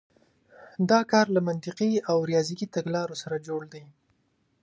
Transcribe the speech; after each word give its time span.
دا 0.89 0.99
کار 1.11 1.25
له 1.35 1.41
منطقي 1.49 1.91
او 2.09 2.17
ریاضیکي 2.29 2.67
تګلارو 2.75 3.15
سره 3.23 3.35
جوړ 3.47 3.61
دی. 3.73 3.83